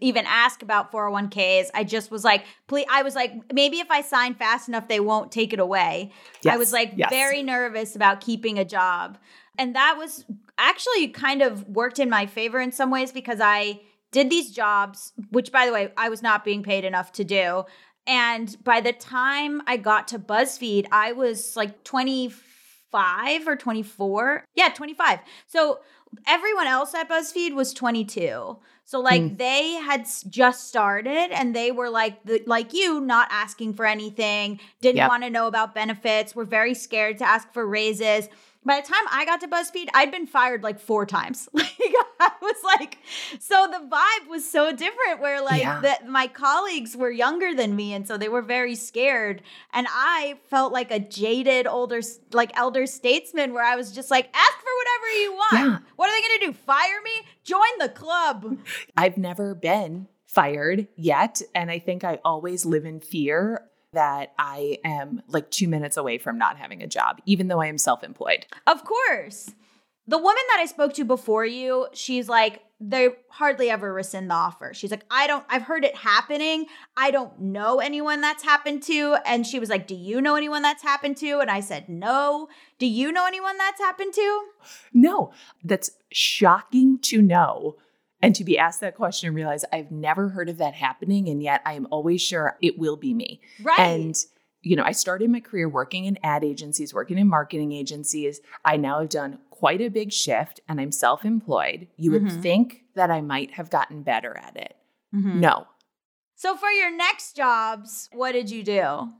[0.00, 1.68] even ask about 401ks.
[1.72, 5.00] I just was like, please I was like, maybe if I sign fast enough they
[5.00, 6.10] won't take it away.
[6.46, 7.08] I was like yes.
[7.10, 9.16] very nervous about keeping a job.
[9.56, 10.24] And that was
[10.58, 13.80] actually kind of worked in my favor in some ways because I
[14.10, 17.64] did these jobs, which by the way, I was not being paid enough to do.
[18.06, 22.53] And by the time I got to BuzzFeed, I was like 25
[22.94, 24.44] or 24.
[24.54, 25.18] Yeah, 25.
[25.46, 25.80] So
[26.26, 28.56] everyone else at BuzzFeed was 22.
[28.86, 29.36] So like Hmm.
[29.36, 34.60] they had just started and they were like the, like you not asking for anything,
[34.80, 35.08] didn't Yep.
[35.08, 38.28] want to know about benefits, were very scared to ask for raises.
[38.66, 41.48] By the time I got to BuzzFeed, I'd been fired like four times.
[42.20, 42.98] Like I was like,
[43.38, 45.80] so the vibe was so different where like Yeah.
[45.80, 50.36] that my colleagues were younger than me and so they were very scared and I
[50.48, 52.00] felt like a jaded older
[52.32, 55.52] like elder statesman where I was just like ask for whatever you want.
[55.52, 55.78] Yeah.
[55.96, 56.64] What are they going to do?
[56.64, 57.10] Fire me?
[57.44, 58.56] Join the club.
[58.96, 61.42] I've never been fired yet.
[61.54, 66.18] And I think I always live in fear that I am like two minutes away
[66.18, 68.46] from not having a job, even though I am self employed.
[68.66, 69.52] Of course.
[70.06, 74.34] The woman that I spoke to before you, she's like, they hardly ever rescind the
[74.34, 74.74] offer.
[74.74, 76.66] She's like, I don't, I've heard it happening.
[76.96, 79.16] I don't know anyone that's happened to.
[79.24, 81.38] And she was like, Do you know anyone that's happened to?
[81.38, 82.48] And I said, No.
[82.78, 84.40] Do you know anyone that's happened to?
[84.92, 87.76] No, that's shocking to know
[88.24, 91.28] and to be asked that question and realize I've never heard of that happening.
[91.28, 93.40] And yet I am always sure it will be me.
[93.62, 93.78] Right.
[93.78, 94.16] And
[94.66, 98.40] you know, I started my career working in ad agencies, working in marketing agencies.
[98.64, 101.86] I now have done quite a big shift and I'm self employed.
[101.98, 102.42] You would Mhm.
[102.42, 104.74] think that I might have gotten better at it.
[105.14, 105.34] Mhm.
[105.36, 105.66] No,
[106.36, 109.12] So for your next jobs, what did you do?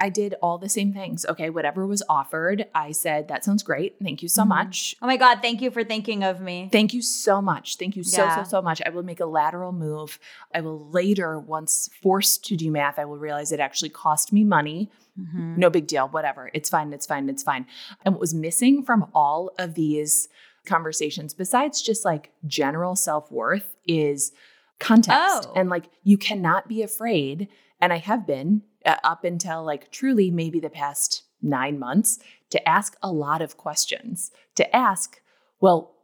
[0.00, 1.26] I did all the same things.
[1.28, 3.96] Okay, whatever was offered, I said, that sounds great.
[4.02, 4.48] Thank you so Mhm.
[4.48, 4.94] much.
[5.02, 6.68] Oh my God, thank you for thinking of me.
[6.70, 7.76] Thank you so much.
[7.76, 8.42] Thank you so, Yeah.
[8.44, 8.80] so, so much.
[8.86, 10.18] I will make a lateral move.
[10.54, 14.44] I will later, once forced to do math, I will realize it actually cost me
[14.44, 14.90] money.
[15.18, 15.56] Mhm.
[15.56, 16.08] No big deal.
[16.08, 16.50] Whatever.
[16.54, 16.92] It's fine.
[16.92, 17.28] It's fine.
[17.28, 17.66] It's fine.
[18.04, 20.28] And what was missing from all of these
[20.64, 24.32] conversations, besides just like general self worth, is
[24.78, 25.48] context.
[25.48, 25.52] Oh.
[25.56, 27.48] And like, you cannot be afraid.
[27.80, 32.18] And I have been up until like truly maybe the past nine months
[32.50, 35.20] to ask a lot of questions, to ask,
[35.60, 35.94] well,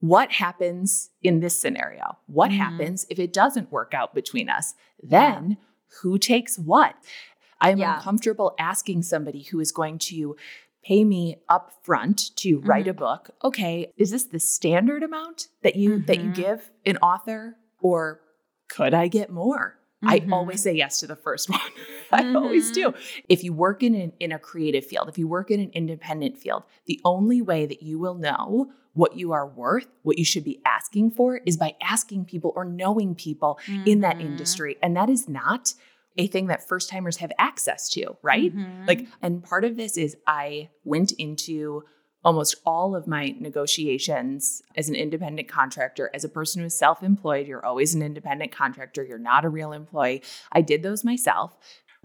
[0.00, 2.18] what happens in this scenario?
[2.26, 2.56] What Mhm.
[2.58, 4.74] happens if it doesn't work out between us?
[5.02, 5.56] Then
[6.02, 6.94] who takes what?
[7.60, 7.96] I'm Yeah.
[7.96, 10.36] uncomfortable asking somebody who is going to
[10.84, 12.98] pay me up front to write a Mm-hmm.
[12.98, 13.30] book.
[13.42, 16.34] Okay, is this the standard amount that you that you Mhm.
[16.34, 18.20] give an author or
[18.68, 19.78] could I get more?
[20.08, 20.32] I Mhm.
[20.32, 21.60] always say yes to the first one.
[22.12, 22.94] I always do.
[23.28, 26.38] If you work in an, in a creative field, if you work in an independent
[26.38, 30.44] field, the only way that you will know what you are worth, what you should
[30.44, 34.22] be asking for is by asking people or knowing people in that Mhm.
[34.26, 34.76] industry.
[34.82, 35.74] And that is not
[36.16, 38.54] a thing that first timers have access to, right?
[38.86, 41.82] Like, and part of this is I went into
[42.26, 46.10] almost all of my negotiations as an independent contractor.
[46.12, 49.48] As a person who is self employed, you're always an independent contractor, you're not a
[49.48, 50.22] real employee.
[50.50, 51.56] I did those myself.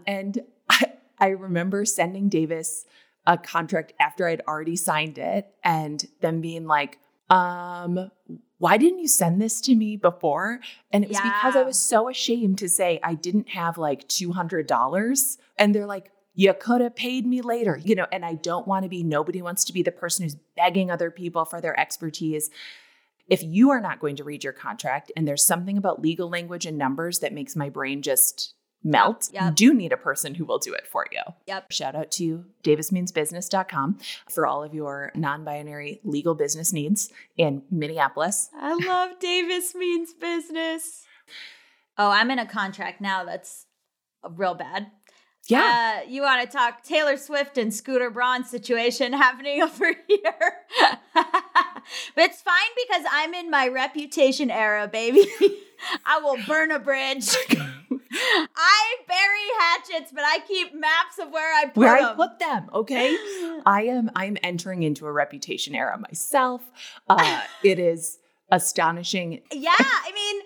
[0.05, 2.85] And I, I remember sending Davis
[3.25, 6.99] a contract after I'd already signed it and them being like,
[7.31, 8.11] um,
[8.59, 10.59] why didn't you send this to me before?
[10.91, 15.37] And it was because I was so ashamed to say I didn't have like $200.
[15.57, 18.83] And they're like, you could have paid me later, you know, and I don't want
[18.83, 22.49] to be, nobody wants to be the person who's begging other people for their expertise.
[23.27, 26.65] If you are not going to read your contract and there's something about legal language
[26.65, 29.43] and numbers that makes my brain just melt, Yep.
[29.43, 31.21] you do need a person who will do it for you.
[31.47, 31.71] Yep.
[31.71, 38.49] Shout out to davismeansbusiness.com for all of your non binary legal business needs in Minneapolis.
[38.57, 41.03] I love Davis means business.
[41.97, 43.65] Oh, I'm in a contract now that's
[44.29, 44.87] real bad.
[45.47, 46.01] Yeah.
[46.03, 50.53] Uh, you want to talk Taylor Swift and Scooter Braun situation happening over here?
[51.13, 51.83] but
[52.17, 52.55] it's fine
[52.87, 55.27] because I'm in my reputation era, baby.
[56.05, 57.35] I will burn a bridge.
[58.13, 62.69] I bury hatchets, but I keep maps of where I put Where I put them,
[62.73, 63.15] okay?
[63.65, 66.61] I am I'm entering into a reputation era myself.
[67.09, 68.19] Uh, it is
[68.51, 69.41] astonishing.
[69.51, 70.41] yeah, I mean,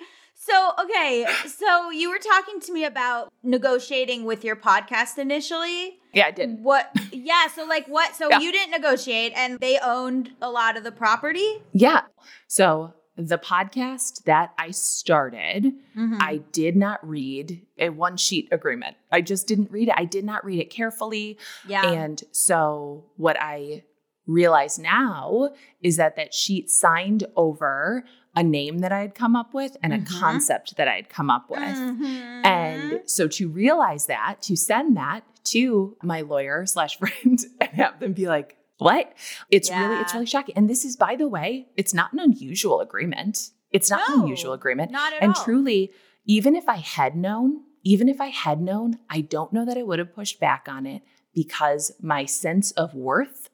[0.48, 6.00] so okay, so you were talking to me about negotiating with your podcast initially.
[6.14, 6.60] Yeah, I did.
[6.64, 6.92] What?
[7.12, 7.48] Yeah.
[7.48, 8.16] So like what?
[8.16, 8.40] So Yeah.
[8.40, 11.62] you didn't negotiate, and they owned a lot of the property.
[11.74, 12.02] Yeah.
[12.48, 16.18] So the podcast that I started, Mhm.
[16.22, 18.98] I did not read a one sheet agreement.
[19.12, 19.94] I just didn't read it.
[19.98, 21.38] I did not read it carefully.
[21.68, 21.90] yeah.
[21.92, 23.84] And so what I
[24.28, 28.04] realize now is that that sheet signed over
[28.36, 30.02] a name that I had come up with and Mhm.
[30.02, 31.60] a concept that I had come up with.
[31.60, 32.46] Mhm.
[32.46, 38.00] And so to realize that, to send that to my lawyer slash friend and have
[38.00, 39.14] them be like, what?
[39.52, 40.18] It's really, it's Yeah.
[40.18, 40.56] really shocking.
[40.58, 43.52] And this is, by the way, it's not an unusual agreement.
[43.72, 44.92] It's not an unusual agreement.
[44.92, 45.44] not at and all.
[45.44, 45.92] truly,
[46.26, 49.84] even if I had known, even if I had known, I don't know that I
[49.84, 53.50] would have pushed back on it because my sense of worth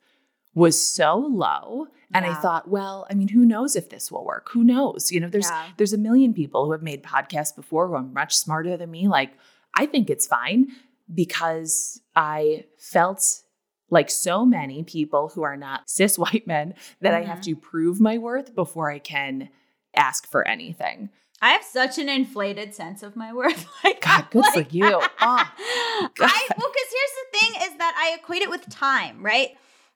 [0.54, 1.88] was so low.
[2.14, 4.50] And I thought, well, I mean, who knows if this will work?
[4.52, 5.14] Who knows?
[5.14, 5.70] You know, there's Yeah.
[5.78, 9.08] there's a million people who have made podcasts before who are much smarter than me.
[9.08, 9.32] Like,
[9.76, 10.68] I think it's fine
[11.14, 13.42] because I felt
[13.90, 17.44] like so many people who are not cis white men that I have Mhm.
[17.44, 19.50] to prove my worth before I can
[19.96, 21.10] ask for anything.
[21.42, 23.68] I have such an inflated sense of my worth.
[23.86, 24.86] like, God, good for like- you.
[24.86, 26.32] Oh, I God.
[26.58, 29.52] well, because here's the thing: is that I equate it with time, right?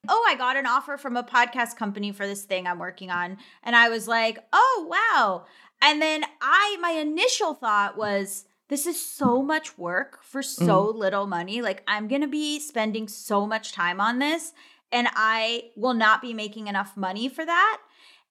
[0.08, 3.38] Oh, I got an offer from a podcast company for this thing I'm working on,
[3.64, 5.46] and I was like, oh wow.
[5.82, 10.98] And then I, my initial thought was, this is so much work for so mm-hmm.
[10.98, 11.62] little money.
[11.62, 14.54] Like I'm gonna be spending so much time on this,
[14.92, 17.82] and I will not be making enough money for that.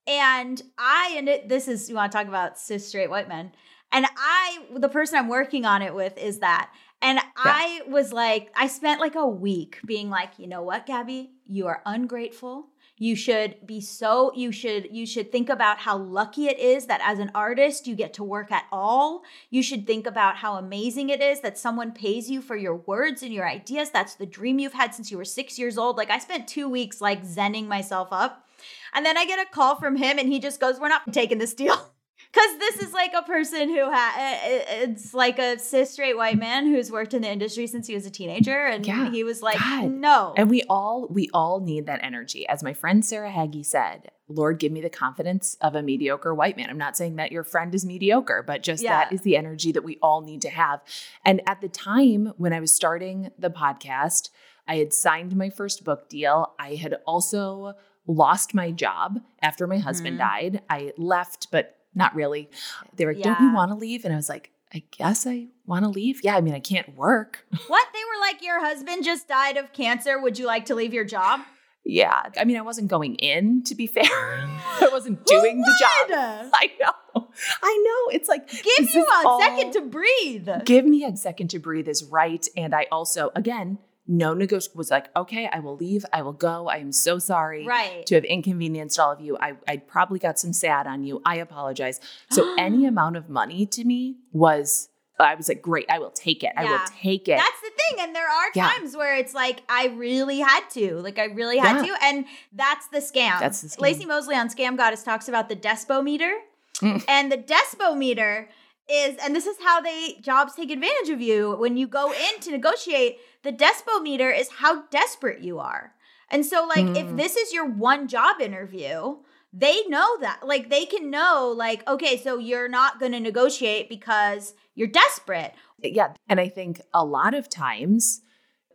[0.07, 3.53] And I and it, this is you want to talk about cis straight white men.
[3.93, 6.73] And I, the person I'm working on it with, is that.
[7.01, 11.31] And I was like, I spent like a week being like, you know what, Gaby,
[11.47, 12.69] you are ungrateful.
[12.97, 17.01] You should be so you should you should think about how lucky it is that
[17.03, 19.23] as an artist you get to work at all.
[19.51, 23.23] You should think about how amazing it is that someone pays you for your words
[23.23, 23.91] and your ideas.
[23.91, 25.97] That's the dream you've had since you were 6 years old.
[25.97, 28.47] Like I spent 2 weeks like zenning myself up.
[28.95, 31.39] And then I get a call from him and he just goes, "We're not taking
[31.39, 31.91] this deal."
[32.35, 36.67] Cuz this is like a person who ha- it's like a cis straight white man
[36.67, 39.11] who's worked in the industry since he was a teenager and Yeah.
[39.11, 39.91] he was like, God.
[39.93, 42.47] "No." And we all we all need that energy.
[42.49, 46.57] As my friend Sarah Hagi said, Lord, give me the confidence of a mediocre white
[46.57, 46.71] man.
[46.71, 49.15] I'm not saying that your friend is mediocre, but just that Yeah.
[49.15, 50.81] is the energy that we all need to have.
[51.25, 54.31] And at the time when I was starting the podcast,
[54.67, 56.55] I had signed my first book deal.
[56.59, 57.75] I had also
[58.07, 60.21] lost my job after my husband Mhm.
[60.21, 60.63] died.
[60.71, 62.51] I left, but not really.
[62.97, 64.05] They were like, Don't you want to leave?
[64.05, 66.23] And I was like, I guess I want to leave.
[66.25, 67.45] Yeah, I mean, I can't work.
[67.69, 67.89] What?
[67.93, 70.21] They were like, your husband just died of cancer.
[70.21, 71.41] Would you like to leave your job?
[71.85, 72.31] Yeah.
[72.39, 74.03] I mean, I wasn't going in, to be fair.
[74.09, 76.51] I wasn't doing the job.
[76.55, 77.29] I know.
[77.63, 78.15] I know.
[78.17, 80.49] It's like, Give you a all- second to breathe.
[80.65, 82.45] give me a second to breathe is right.
[82.57, 86.05] And I also, again, no negotiation was like, okay, I will leave.
[86.13, 86.69] I will go.
[86.69, 88.05] I am so sorry right.
[88.07, 89.39] to have inconvenienced all of you.
[89.39, 91.23] I, I probably got some sad on you.
[91.25, 92.01] I apologize.
[92.31, 94.89] So any amount of money to me was,
[95.19, 96.53] I was like, great, I will take it.
[96.57, 97.37] I will take it.
[97.39, 98.05] That's the thing.
[98.05, 98.69] And there are Yeah.
[98.69, 100.97] times where it's like, I really had to.
[100.97, 101.95] Like, I really had Yeah.
[101.95, 102.05] to.
[102.05, 103.39] And that's the scam.
[103.41, 103.79] That's the scam.
[103.79, 106.35] Laci Mosley on Scam Goddess talks about the Despo meter.
[106.81, 107.05] Mm.
[107.09, 108.51] And the Despo meter
[108.89, 112.41] is, and this is how they jobs take advantage of you when you go in
[112.41, 113.19] to negotiate.
[113.43, 115.95] The Despo meter is how desperate you are.
[116.31, 117.17] And so, like, if Mm.
[117.17, 119.19] this is your one job interview,
[119.53, 120.47] they know that.
[120.47, 125.55] Like, they can know, like, okay, so you're not going to negotiate because you're desperate.
[125.83, 126.15] yeah.
[126.29, 128.23] And I think a lot of times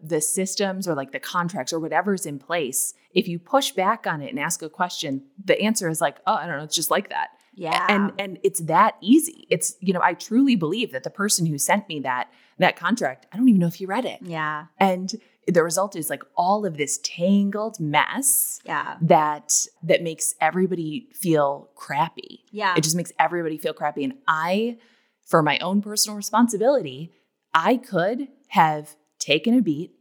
[0.01, 4.22] the systems or like the contracts or whatever's in place, if you push back on
[4.22, 6.91] it and ask a question, the answer is like, oh, I don't know, it's just
[6.91, 7.30] like that.
[7.60, 7.86] Yeah.
[7.89, 9.45] And and it's that easy.
[9.49, 13.26] It's, you know, I truly believe that the person who sent me that that contract,
[13.32, 14.20] I don't even know if he read it.
[14.22, 14.66] yeah.
[14.80, 15.14] And
[15.47, 18.97] the result is like all of this tangled mess Yeah.
[19.01, 22.45] that that makes everybody feel crappy.
[22.51, 22.76] Yeah.
[22.78, 24.03] It just makes everybody feel crappy.
[24.03, 24.78] And I,
[25.26, 27.12] for my own personal responsibility,
[27.53, 29.91] I could have taken a beat,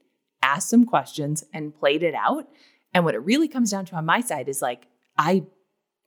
[0.43, 2.47] asked some questions, and played it out.
[2.95, 4.87] And what it really comes down to on my side is like,
[5.17, 5.45] I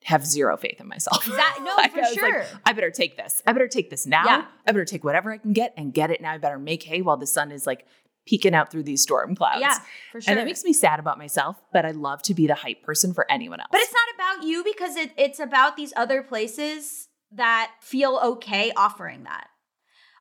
[0.03, 1.23] have zero faith in myself.
[1.25, 2.45] That- no, Like, for I was like, sure.
[2.65, 3.43] I better take this.
[3.45, 4.23] I better take this now.
[4.25, 4.45] Yeah.
[4.65, 6.31] I better take whatever I can get and get it now.
[6.33, 7.85] I better make hay while the sun is like
[8.25, 9.61] peeking out through these storm clouds.
[9.61, 9.77] Yeah,
[10.11, 10.31] for sure.
[10.31, 13.13] And that makes me sad about myself, but I love to be the hype person
[13.13, 13.69] for anyone else.
[13.71, 18.71] But it's not about you because it, it's about these other places that feel okay
[18.75, 19.47] offering that.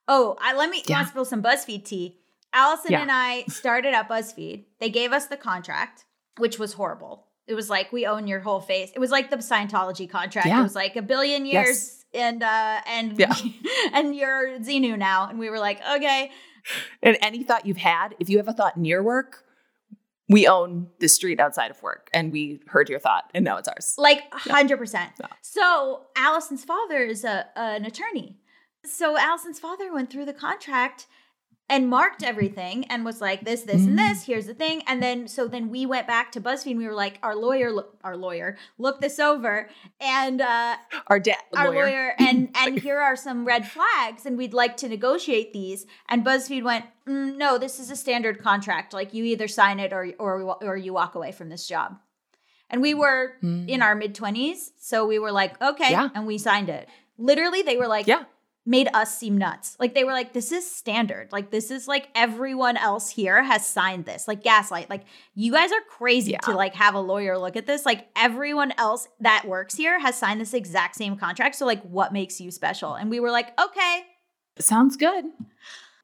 [0.09, 0.97] Oh, I let me Yeah.
[0.97, 2.19] want to spill some BuzzFeed tea.
[2.53, 3.03] Allison Yeah.
[3.03, 4.65] and I started at BuzzFeed.
[4.81, 6.05] They gave us the contract,
[6.37, 7.27] which was horrible.
[7.51, 8.91] It was like we own your whole face.
[8.95, 10.47] It was like the Scientology contract.
[10.47, 11.67] It was like a billion Yes.
[11.67, 13.35] years and uh and Yeah.
[13.93, 15.29] and you're Xenu now.
[15.29, 16.31] And we were like, okay.
[17.03, 19.45] And any thought you've had, if you have a thought near work,
[20.29, 23.67] we own the street outside of work and we heard your thought and now it's
[23.69, 23.95] ours.
[23.99, 25.11] Like hundred percent.
[25.21, 25.27] Yeah.
[25.43, 28.37] So Allison's father is a an attorney.
[28.85, 31.07] So Allison's father went through the contract
[31.71, 34.09] and marked everything and was like this, this, and Mm.
[34.09, 34.25] this.
[34.25, 34.83] Here's the thing.
[34.87, 37.71] And then so then we went back to BuzzFeed and we were like, our lawyer,
[37.73, 41.87] lo- our lawyer, look this over and uh, Our dad, our lawyer.
[41.87, 45.87] lawyer, and and here are some red flags and we'd like to negotiate these.
[46.09, 48.93] And BuzzFeed went, mm, no, this is a standard contract.
[48.93, 51.99] Like you either sign it or or or you walk away from this job.
[52.73, 53.69] And we were Mm.
[53.69, 54.71] in our mid 20s.
[54.79, 55.91] So we were like, okay.
[55.91, 56.09] Yeah.
[56.15, 56.89] And we signed it.
[57.19, 58.25] Literally, they were like, Yeah.
[58.71, 59.77] Made us seem nuts.
[59.81, 61.33] Like they were like, this is standard.
[61.33, 64.29] Like this is like everyone else here has signed this.
[64.29, 64.89] Like gaslight.
[64.89, 65.03] Like
[65.35, 67.85] you guys are crazy to like have a lawyer look at this.
[67.85, 71.57] Like everyone else that works here has signed this exact same contract.
[71.57, 72.95] So like what makes you special?
[72.95, 74.05] And we were like, okay.
[74.61, 75.25] Sounds good.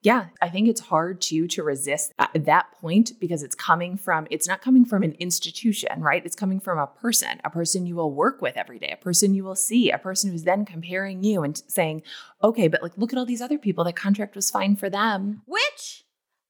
[0.07, 4.28] Yeah, I think it's hard too to resist at that point because it's coming from
[4.30, 6.24] it's not coming from an institution, right?
[6.24, 9.34] It's coming from a person, a person you will work with every day, a person
[9.34, 12.02] you will see, a person who's then comparing you and saying,
[12.40, 13.82] "Okay, but like look at all these other people.
[13.82, 16.04] That contract was fine for them." Which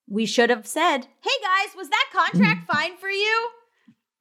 [0.06, 2.74] we should have said, hey guys, was that contract mm.
[2.74, 3.48] fine for you?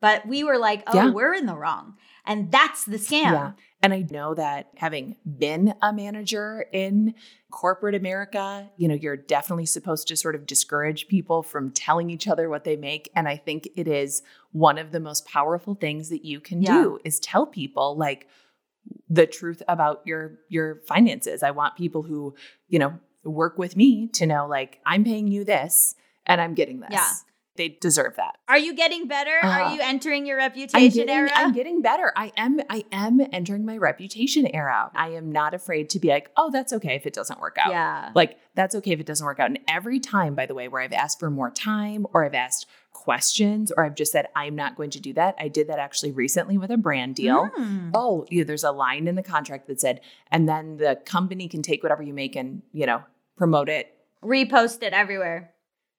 [0.06, 0.94] But we were like, oh.
[0.94, 1.10] Yeah.
[1.10, 1.96] we're in the wrong.
[2.28, 3.32] And that's the scam.
[3.32, 3.52] Yeah.
[3.82, 7.16] And I know that having been a manager in
[7.50, 12.28] corporate America, you know, you're definitely supposed to sort of discourage people from telling each
[12.28, 13.10] other what they make.
[13.16, 16.84] And I think it is one of the most powerful things that you can Yeah.
[16.84, 18.28] do is tell people like
[19.10, 21.42] the truth about your your finances.
[21.42, 22.36] I want people who,
[22.68, 25.96] you know, work with me to know like I'm paying you this
[26.28, 26.92] and I'm getting this.
[26.92, 27.10] Yeah.
[27.58, 28.38] They deserve that.
[28.50, 29.40] Are you getting better?
[29.42, 31.30] Uh, Are you entering your I'm reputation getting, era?
[31.34, 32.12] I'm getting better.
[32.16, 34.92] I am I am entering my reputation era.
[34.94, 37.72] I am not afraid to be like, oh, that's okay if it doesn't work out.
[37.72, 38.12] yeah.
[38.14, 39.48] Like that's okay if it doesn't work out.
[39.48, 42.66] And every time, by the way, where I've asked for more time or I've asked
[42.92, 45.36] questions or I've just said, I'm not going to do that.
[45.40, 47.50] I did that actually recently with a brand deal.
[47.58, 47.92] Mm.
[47.94, 50.02] Oh, you know, there's a line in the contract that said,
[50.32, 53.04] and then the company can take whatever you make and, you know,
[53.38, 53.94] promote it.
[54.24, 55.52] Repost it everywhere.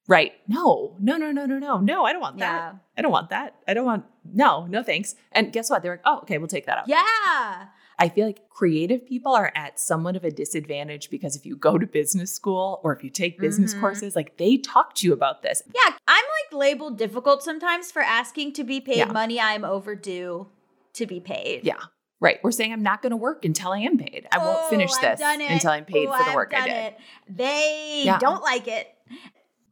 [0.08, 0.32] Right.
[0.46, 1.78] No, no, no, no, no, no.
[1.80, 2.72] No, I don't want that.
[2.74, 2.78] Yeah.
[2.96, 3.56] I don't want that.
[3.66, 5.14] I don't want, no, no thanks.
[5.32, 5.82] And guess what?
[5.82, 6.88] They're like, oh, okay, we'll take that out.
[6.88, 7.66] Yeah.
[7.98, 11.78] I feel like creative people are at somewhat of a disadvantage because if you go
[11.78, 13.80] to business school or if you take business Mhm.
[13.80, 15.62] courses, like they talk to you about this.
[15.74, 15.96] Yeah.
[16.06, 19.06] I'm like labeled difficult sometimes for asking to be paid Yeah.
[19.06, 20.48] money I'm overdue
[20.92, 21.64] to be paid.
[21.64, 21.78] Yeah.
[22.20, 22.38] Right.
[22.44, 24.26] We're saying I'm not going to work until I am paid.
[24.30, 26.76] I won't Oh, finish I've this until I'm paid Oh, for the work I did.
[26.76, 26.96] It.
[27.28, 28.18] They Yeah.
[28.18, 28.88] don't like it.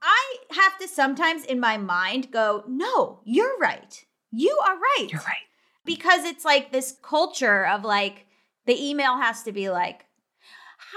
[0.05, 4.05] I have to sometimes in my mind go, no, you're right.
[4.31, 5.09] You are right.
[5.11, 5.47] You're right.
[5.85, 8.27] because it's like this culture of like
[8.67, 10.07] the email has to be like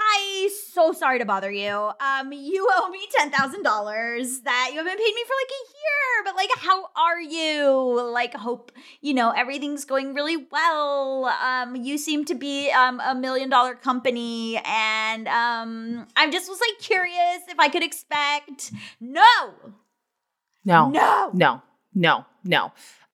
[0.00, 5.14] hi so sorry to bother you um you owe me $10000 that you haven't paid
[5.14, 8.70] me for like a year but like how are you like hope
[9.00, 13.74] you know everything's going really well um you seem to be um a million dollar
[13.74, 18.70] company and um i just was like curious if i could expect
[19.00, 19.24] no
[20.64, 20.90] No.
[20.90, 21.62] no No.
[21.94, 22.24] No.
[22.44, 22.72] No.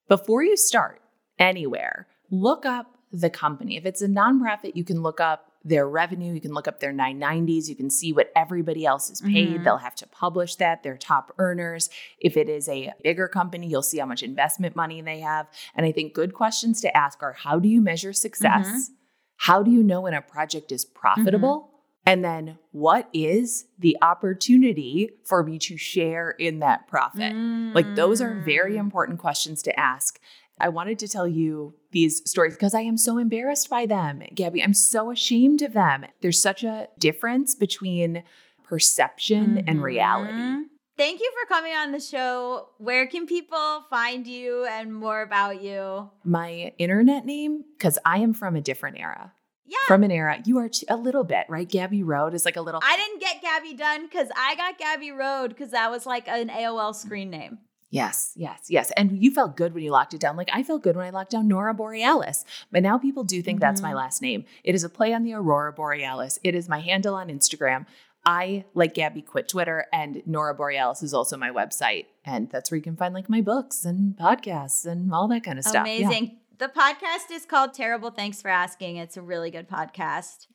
[0.08, 1.00] Before you start
[1.38, 3.76] anywhere, look up the company.
[3.76, 6.92] If it's a nonprofit, you can look up their revenue, you can look up their
[6.92, 9.60] 990s, you can see what everybody else is paid.
[9.60, 9.64] Mhm.
[9.64, 11.88] They'll have to publish that, their top earners.
[12.18, 15.46] If it is a bigger company, you'll see how much investment money they have.
[15.74, 18.90] And I think good questions to ask are how do you measure success?
[19.38, 21.70] How do you know when a project is profitable?
[22.06, 27.34] And then what is the opportunity for me to share in that profit?
[27.34, 28.80] Like those are very Mm.
[28.80, 30.20] important questions to ask.
[30.58, 34.62] I wanted to tell you these stories because I am so embarrassed by them, Gaby.
[34.62, 36.06] I'm so ashamed of them.
[36.20, 38.22] There's such a difference between
[38.62, 39.82] perception and mm-hmm.
[39.82, 40.66] reality.
[40.96, 42.68] Thank you for coming on the show.
[42.78, 46.10] Where can people find you and more about you?
[46.22, 49.32] My internet name, because I am from a different era.
[49.66, 49.78] Yeah.
[49.88, 51.68] From an era, you are a little bit, right?
[51.68, 52.80] Gaby Road is like a little.
[52.84, 56.48] I didn't get Gaby Dunn because I got Gaby Road because that was like an
[56.48, 57.58] AOL screen name.
[57.94, 58.90] Yes, yes, yes.
[58.96, 60.36] And you felt good when you locked it down.
[60.36, 62.44] Like I felt good when I locked down Nora Borealis.
[62.72, 63.96] But now people do think that's my Mhm.
[63.96, 64.44] last name.
[64.64, 66.38] It is a play on the Aurora Borealis.
[66.42, 67.86] It is my handle on Instagram.
[68.26, 72.06] I, like Gaby, quit Twitter, and Nora Borealis is also my website.
[72.24, 75.58] And that's where you can find like my books and podcasts and all that kind
[75.58, 75.86] of stuff.
[75.86, 76.06] Yeah.
[76.06, 76.38] Amazing.
[76.58, 78.96] The podcast is called Terrible Thanks for Asking.
[78.96, 80.46] It's a really good podcast.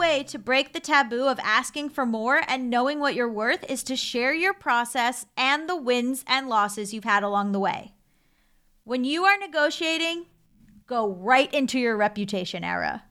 [0.00, 3.82] Way to break the taboo of asking for more and knowing what you're worth is
[3.82, 7.92] to share your process and the wins and losses you've had along the way.
[8.84, 10.24] When you are negotiating,
[10.86, 13.04] go right into your reputation era.